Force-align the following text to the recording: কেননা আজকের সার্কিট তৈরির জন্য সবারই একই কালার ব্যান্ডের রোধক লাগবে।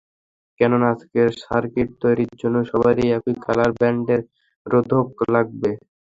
কেননা 0.59 0.87
আজকের 0.93 1.29
সার্কিট 1.41 1.89
তৈরির 2.01 2.33
জন্য 2.41 2.57
সবারই 2.71 3.07
একই 3.17 3.35
কালার 3.43 3.71
ব্যান্ডের 3.79 4.21
রোধক 4.65 5.07
লাগবে। 5.33 5.71